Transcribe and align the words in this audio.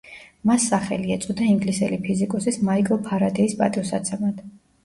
მას 0.51 0.63
სახელი 0.71 1.13
ეწოდა 1.15 1.49
ინგლისელი 1.55 1.99
ფიზიკოსის 2.07 2.57
მაიკლ 2.71 2.99
ფარადეის 3.11 3.57
პატივსაცემად. 3.63 4.43